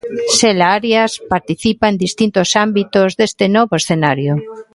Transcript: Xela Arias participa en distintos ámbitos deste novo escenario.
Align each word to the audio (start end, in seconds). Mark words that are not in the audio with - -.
Xela 0.37 0.67
Arias 0.77 1.11
participa 1.33 1.85
en 1.91 1.95
distintos 2.05 2.49
ámbitos 2.65 3.09
deste 3.19 3.45
novo 3.55 3.73
escenario. 3.81 4.33